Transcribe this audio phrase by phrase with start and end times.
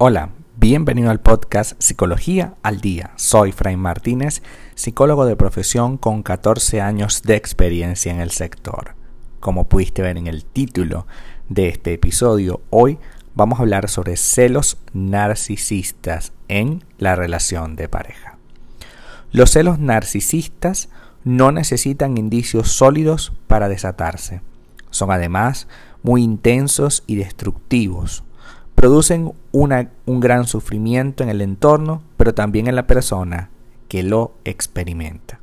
[0.00, 3.10] Hola, bienvenido al podcast Psicología al Día.
[3.16, 4.42] Soy Fray Martínez,
[4.76, 8.94] psicólogo de profesión con 14 años de experiencia en el sector.
[9.40, 11.08] Como pudiste ver en el título
[11.48, 13.00] de este episodio, hoy
[13.34, 18.38] vamos a hablar sobre celos narcisistas en la relación de pareja.
[19.32, 20.90] Los celos narcisistas
[21.24, 24.42] no necesitan indicios sólidos para desatarse.
[24.90, 25.66] Son además
[26.04, 28.22] muy intensos y destructivos
[28.78, 33.50] producen un gran sufrimiento en el entorno, pero también en la persona
[33.88, 35.40] que lo experimenta.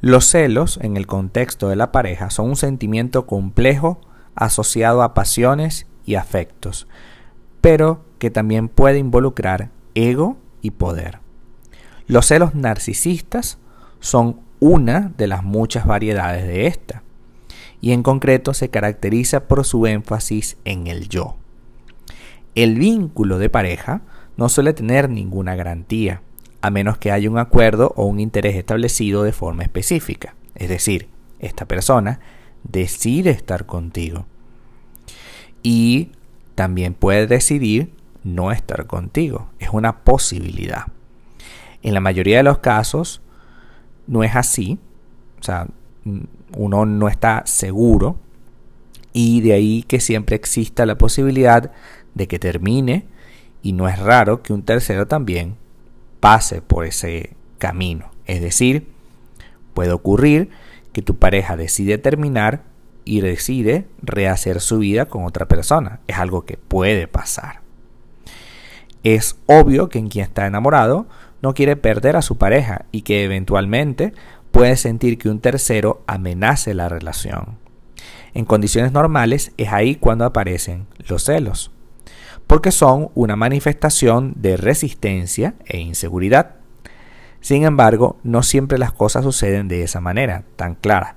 [0.00, 4.00] Los celos, en el contexto de la pareja, son un sentimiento complejo
[4.36, 6.86] asociado a pasiones y afectos,
[7.60, 11.18] pero que también puede involucrar ego y poder.
[12.06, 13.58] Los celos narcisistas
[13.98, 17.02] son una de las muchas variedades de esta,
[17.80, 21.38] y en concreto se caracteriza por su énfasis en el yo.
[22.54, 24.02] El vínculo de pareja
[24.36, 26.22] no suele tener ninguna garantía,
[26.60, 30.34] a menos que haya un acuerdo o un interés establecido de forma específica.
[30.54, 31.08] Es decir,
[31.40, 32.20] esta persona
[32.62, 34.26] decide estar contigo.
[35.62, 36.10] Y
[36.54, 39.48] también puede decidir no estar contigo.
[39.58, 40.86] Es una posibilidad.
[41.82, 43.20] En la mayoría de los casos
[44.06, 44.78] no es así.
[45.40, 45.66] O sea,
[46.56, 48.16] uno no está seguro.
[49.12, 51.72] Y de ahí que siempre exista la posibilidad
[52.14, 53.06] de que termine
[53.62, 55.56] y no es raro que un tercero también
[56.20, 58.10] pase por ese camino.
[58.26, 58.88] Es decir,
[59.74, 60.50] puede ocurrir
[60.92, 62.62] que tu pareja decide terminar
[63.04, 66.00] y decide rehacer su vida con otra persona.
[66.06, 67.60] Es algo que puede pasar.
[69.02, 71.06] Es obvio que en quien está enamorado
[71.42, 74.14] no quiere perder a su pareja y que eventualmente
[74.50, 77.58] puede sentir que un tercero amenace la relación.
[78.32, 81.73] En condiciones normales es ahí cuando aparecen los celos
[82.46, 86.56] porque son una manifestación de resistencia e inseguridad.
[87.40, 91.16] Sin embargo, no siempre las cosas suceden de esa manera, tan clara.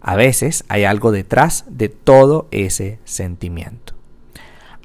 [0.00, 3.94] A veces hay algo detrás de todo ese sentimiento.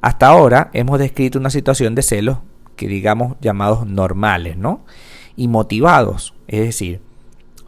[0.02, 2.38] Hasta ahora hemos descrito una situación de celos
[2.76, 4.84] que digamos llamados normales, ¿no?
[5.36, 7.00] Y motivados, es decir,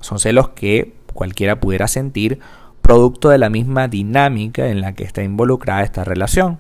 [0.01, 2.41] son celos que cualquiera pudiera sentir
[2.83, 6.59] producto de la misma dinámica en la que está involucrada esta relación.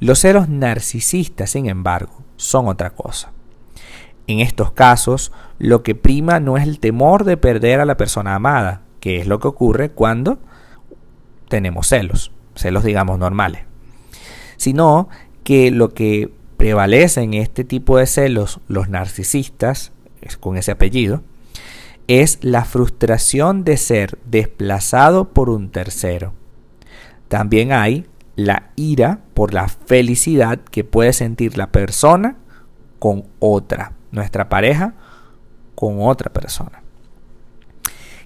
[0.00, 3.32] Los celos narcisistas, sin embargo, son otra cosa.
[4.26, 8.34] En estos casos, lo que prima no es el temor de perder a la persona
[8.34, 10.38] amada, que es lo que ocurre cuando
[11.48, 13.64] tenemos celos, celos digamos normales,
[14.56, 15.08] sino
[15.44, 19.92] que lo que prevalece en este tipo de celos, los narcisistas,
[20.38, 21.22] con ese apellido,
[22.06, 26.32] es la frustración de ser desplazado por un tercero.
[27.28, 28.06] También hay
[28.44, 32.36] la ira por la felicidad que puede sentir la persona
[32.98, 34.94] con otra, nuestra pareja
[35.74, 36.82] con otra persona.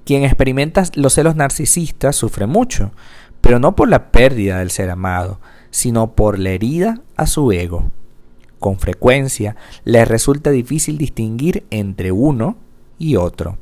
[0.05, 2.93] Quien experimenta los celos narcisistas sufre mucho,
[3.41, 7.91] pero no por la pérdida del ser amado, sino por la herida a su ego.
[8.59, 12.57] Con frecuencia le resulta difícil distinguir entre uno
[12.99, 13.59] y otro.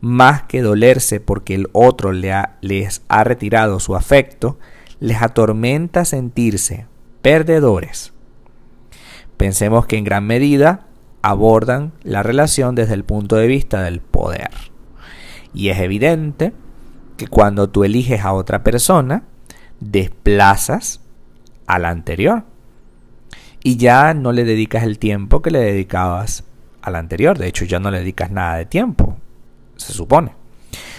[0.00, 4.58] Más que dolerse porque el otro le les ha retirado su afecto,
[5.00, 6.86] les atormenta sentirse
[7.22, 8.12] perdedores.
[9.36, 10.86] Pensemos que en gran medida
[11.22, 14.50] abordan la relación desde el punto de vista del poder.
[15.52, 16.52] Y es evidente
[17.16, 19.24] que cuando tú eliges a otra persona,
[19.80, 21.00] desplazas
[21.66, 22.44] a la anterior.
[23.62, 26.44] Y ya no le dedicas el tiempo que le dedicabas
[26.82, 27.38] a la anterior.
[27.38, 29.18] De hecho, ya no le dedicas nada de tiempo,
[29.76, 30.32] se supone.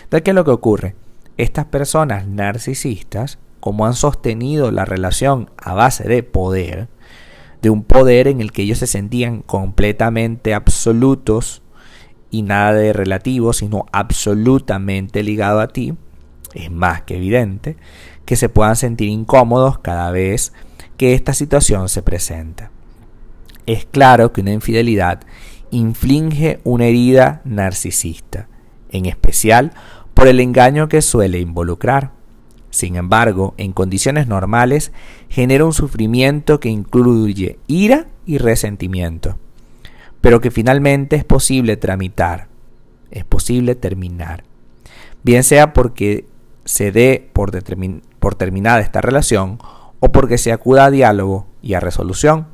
[0.10, 0.96] ¿De qué es lo que ocurre?
[1.38, 6.90] Estas personas narcisistas como han sostenido la relación a base de poder,
[7.62, 11.62] de un poder en el que ellos se sentían completamente absolutos
[12.30, 15.94] y nada de relativo, sino absolutamente ligado a ti,
[16.54, 17.78] es más que evidente
[18.26, 20.54] que se puedan sentir incómodos cada vez
[20.98, 22.72] que esta situación se presenta.
[23.66, 25.22] Es claro que una infidelidad
[25.70, 28.48] inflige una herida narcisista,
[28.90, 29.72] en especial
[30.14, 32.12] por el engaño que suele involucrar.
[32.72, 34.92] Sin embargo, en condiciones normales
[35.30, 39.38] genera un sufrimiento que incluye ira y resentimiento,
[40.22, 42.48] pero que finalmente es posible tramitar,
[43.12, 44.46] es posible terminar,
[45.22, 46.26] bien sea porque
[46.64, 49.60] se dé por, terminada esta relación
[50.00, 52.48] o porque se acuda a diálogo y a resolución.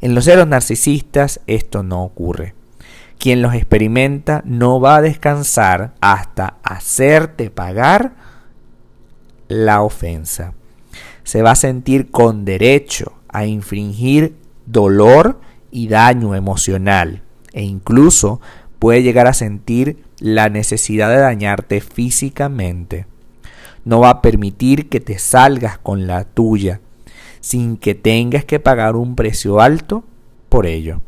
[0.00, 2.54] En los celos narcisistas esto no ocurre.
[3.18, 8.23] Quien los experimenta no va a descansar hasta hacerte pagar
[9.48, 10.54] la ofensa.
[11.22, 14.36] Se va a sentir con derecho a infringir
[14.66, 18.40] dolor y daño emocional e incluso
[18.78, 23.06] puede llegar a sentir la necesidad de dañarte físicamente.
[23.84, 26.80] No va a permitir que te salgas con la tuya
[27.40, 30.04] sin que tengas que pagar un precio alto
[30.48, 31.00] por ello.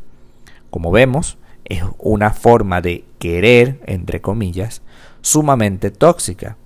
[0.69, 4.81] Como vemos, es una forma de querer, entre comillas,
[5.21, 6.57] sumamente tóxica,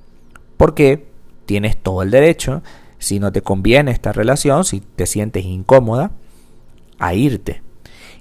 [0.57, 1.10] porque
[1.51, 2.63] tienes todo el derecho,
[2.97, 6.11] si no te conviene esta relación, si te sientes incómoda,
[6.97, 7.61] a irte.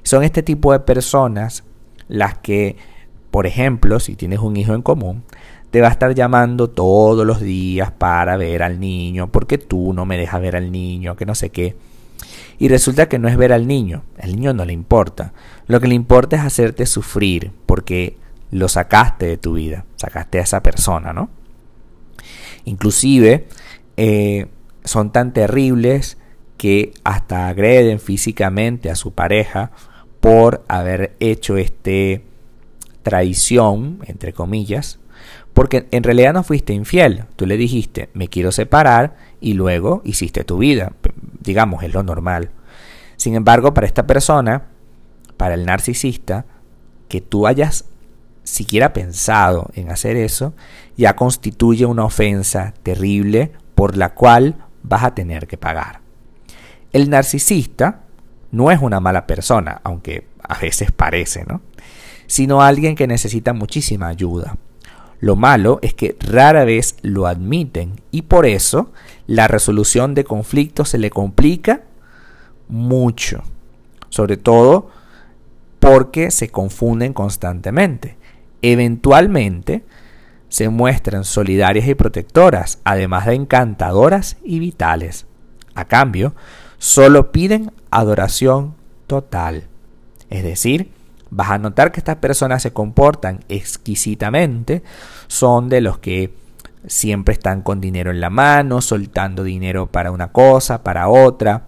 [0.02, 1.62] Son este tipo de personas
[2.08, 2.76] las que,
[3.30, 5.22] por ejemplo, si tienes un hijo en común,
[5.70, 10.06] te va a estar llamando todos los días para ver al niño, porque tú no
[10.06, 11.76] me dejas ver al niño, que no sé qué.
[12.58, 15.34] Y resulta que no es ver al niño, al niño no le importa.
[15.68, 18.16] Lo que le importa es hacerte sufrir, porque
[18.50, 21.30] lo sacaste de tu vida, sacaste a esa persona, ¿no?
[22.64, 23.46] Inclusive
[23.96, 24.46] eh,
[24.84, 26.18] son tan terribles
[26.56, 29.70] que hasta agreden físicamente a su pareja
[30.20, 32.24] por haber hecho este
[33.02, 34.98] traición, entre comillas,
[35.52, 37.24] porque en realidad no fuiste infiel.
[37.36, 40.92] Tú le dijiste, me quiero separar y luego hiciste tu vida.
[41.40, 42.50] Digamos, es lo normal.
[43.16, 44.68] Sin embargo, para esta persona,
[45.36, 46.46] para el narcisista,
[47.08, 47.86] que tú hayas
[48.50, 50.54] siquiera pensado en hacer eso,
[50.96, 56.00] ya constituye una ofensa terrible por la cual vas a tener que pagar.
[56.92, 58.02] El narcisista
[58.50, 61.60] no es una mala persona, aunque a veces parece, ¿no?
[62.26, 64.56] Sino alguien que necesita muchísima ayuda.
[65.20, 68.92] Lo malo es que rara vez lo admiten y por eso
[69.26, 71.82] la resolución de conflictos se le complica
[72.68, 73.42] mucho.
[74.08, 74.90] Sobre todo
[75.78, 78.16] porque se confunden constantemente.
[78.62, 79.84] Eventualmente
[80.48, 85.26] se muestran solidarias y protectoras, además de encantadoras y vitales.
[85.74, 86.34] A cambio,
[86.78, 88.74] solo piden adoración
[89.06, 89.64] total.
[90.28, 90.90] Es decir,
[91.30, 94.82] vas a notar que estas personas se comportan exquisitamente,
[95.28, 96.34] son de los que
[96.86, 101.66] siempre están con dinero en la mano, soltando dinero para una cosa, para otra,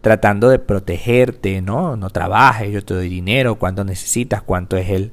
[0.00, 1.96] tratando de protegerte, ¿no?
[1.96, 5.12] No trabajes, yo te doy dinero, cuánto necesitas, cuánto es el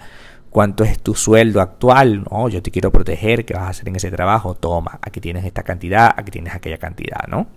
[0.50, 2.50] cuánto es tu sueldo actual, ¿no?
[2.50, 4.56] Yo te quiero proteger, ¿qué vas a hacer en ese trabajo?
[4.56, 7.48] Toma, aquí tienes esta cantidad, aquí tienes aquella cantidad, ¿no?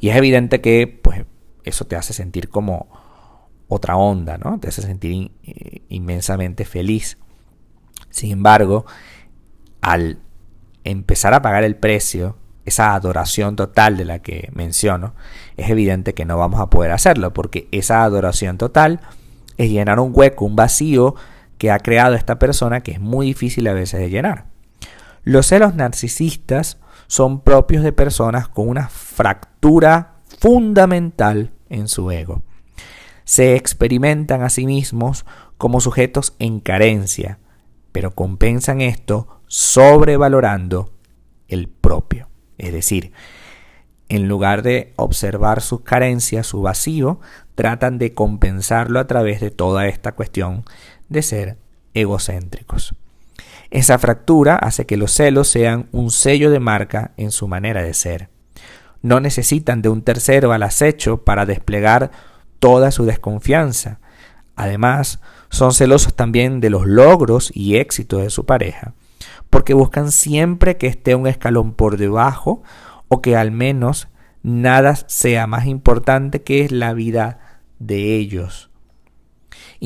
[0.00, 1.24] Y es evidente que pues
[1.64, 2.88] eso te hace sentir como
[3.68, 4.58] otra onda, ¿no?
[4.60, 7.18] Te hace sentir eh, inmensamente feliz.
[8.10, 8.86] Sin embargo,
[9.80, 10.18] al
[10.84, 15.14] empezar a pagar el precio, esa adoración total de la que menciono,
[15.56, 19.00] es evidente que no vamos a poder hacerlo, porque esa adoración total
[19.56, 21.14] es llenar un hueco, un vacío
[21.58, 24.46] que ha creado esta persona que es muy difícil a veces de llenar.
[25.22, 32.42] Los celos narcisistas son propios de personas con una fractura fundamental en su ego
[33.26, 35.26] se experimentan a sí mismos
[35.58, 37.40] como sujetos en carencia,
[37.92, 40.92] pero compensan esto sobrevalorando
[41.48, 42.28] el propio.
[42.56, 43.12] Es decir,
[44.08, 47.20] en lugar de observar sus carencias, su vacío,
[47.56, 50.64] tratan de compensarlo a través de toda esta cuestión
[51.08, 51.56] de ser
[51.94, 52.94] egocéntricos.
[53.70, 57.94] Esa fractura hace que los celos sean un sello de marca en su manera de
[57.94, 58.28] ser.
[59.02, 62.10] No necesitan de un tercero al acecho para desplegar
[62.58, 63.98] toda su desconfianza.
[64.54, 65.20] Además,
[65.50, 68.94] son celosos también de los logros y éxitos de su pareja,
[69.50, 72.62] porque buscan siempre que esté un escalón por debajo
[73.08, 74.08] o que al menos
[74.42, 78.70] nada sea más importante que la vida de ellos.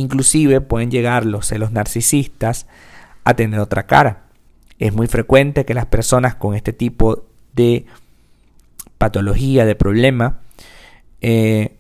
[0.00, 2.66] Inclusive pueden llegar los celos narcisistas
[3.24, 4.24] a tener otra cara.
[4.78, 7.84] Es muy frecuente que las personas con este tipo de
[8.98, 10.38] patología, de problema,
[11.20, 11.76] eh,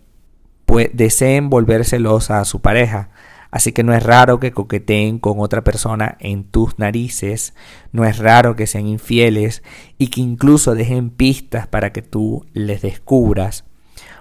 [0.92, 3.08] deseen volvérselos a su pareja.
[3.50, 7.54] Así que no es raro que coqueteen con otra persona en tus narices,
[7.90, 9.64] no es raro que sean infieles
[9.98, 13.64] y que incluso dejen pistas para que tú les descubras,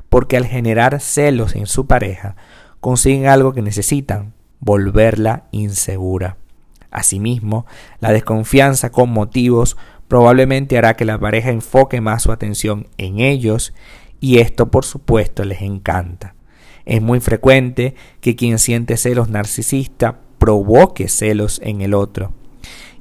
[0.10, 2.36] porque al generar celos en su pareja,
[2.79, 6.38] consiguen algo que necesitan, volverla insegura.
[6.91, 7.65] Asimismo,
[8.00, 13.74] la desconfianza con motivos probablemente hará que la pareja enfoque más su atención en ellos
[14.19, 16.36] y esto por supuesto les encanta.
[16.86, 22.33] Es muy frecuente que quien siente celos narcisista provoque celos en el otro.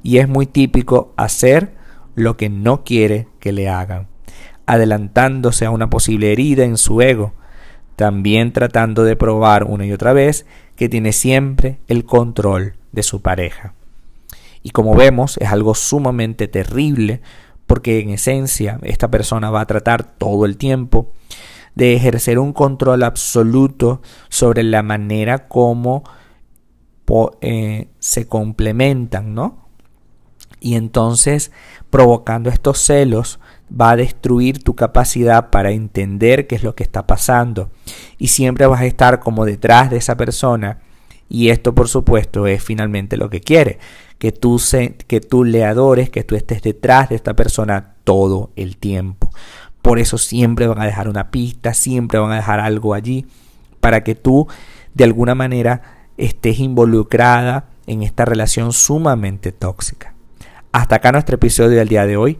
[0.03, 1.73] Y es muy típico hacer
[2.15, 4.07] lo que no quiere que le hagan,
[4.65, 7.33] adelantándose a una posible herida en su ego,
[7.99, 10.45] también tratando de probar una y otra vez
[10.77, 13.73] que tiene siempre el control de su pareja.
[14.63, 17.19] Y como vemos, es algo sumamente terrible
[17.67, 21.11] porque en esencia esta persona va a tratar todo el tiempo
[21.75, 26.05] de ejercer un control absoluto sobre la manera como
[27.41, 29.67] eh, se complementan, ¿no?
[30.61, 31.51] Y entonces,
[31.89, 37.07] provocando estos celos, va a destruir tu capacidad para entender qué es lo que está
[37.07, 37.69] pasando.
[38.17, 40.79] Y siempre vas a estar como detrás de esa persona.
[41.27, 43.79] Y esto, por supuesto, es finalmente lo que quiere.
[44.17, 44.61] Que tú,
[45.07, 49.31] que tú le adores, que tú estés detrás de esta persona todo el tiempo.
[49.81, 53.25] Por eso siempre van a dejar una pista, siempre van a dejar algo allí
[53.79, 54.47] para que tú
[54.93, 55.81] de alguna manera
[56.17, 60.13] estés involucrada en esta relación sumamente tóxica.
[60.71, 62.39] Hasta acá nuestro episodio del día de hoy.